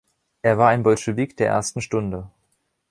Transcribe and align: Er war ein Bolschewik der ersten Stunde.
Er 0.41 0.57
war 0.57 0.69
ein 0.69 0.81
Bolschewik 0.81 1.37
der 1.37 1.49
ersten 1.49 1.79
Stunde. 1.79 2.31